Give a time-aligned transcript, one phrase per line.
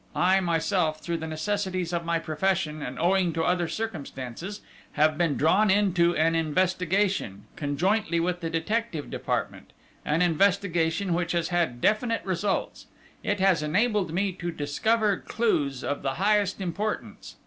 [0.15, 4.61] I, myself, through the necessities of my profession, and owing to other circumstances,
[4.93, 11.49] have been drawn into an investigation, conjointly with the detective department, an investigation which has
[11.49, 12.87] had definite results:
[13.21, 17.35] it has enabled me to discover clues of the highest importance.